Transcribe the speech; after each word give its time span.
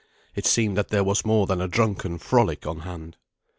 It 0.35 0.47
seemed 0.47 0.77
that 0.79 0.87
there 0.87 1.03
was 1.03 1.27
more 1.27 1.45
than 1.45 1.61
a 1.61 1.67
drunken 1.67 2.17
frolic 2.17 2.65
on 2.65 2.79
hand. 2.79 3.17